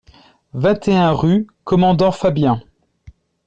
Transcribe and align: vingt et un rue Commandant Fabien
vingt 0.55 0.87
et 0.87 0.95
un 0.95 1.11
rue 1.11 1.45
Commandant 1.63 2.11
Fabien 2.11 2.59